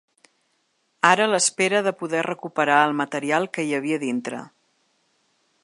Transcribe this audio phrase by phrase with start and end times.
[1.09, 4.41] Ara l'espera de poder recuperar el material que hi havia dintre.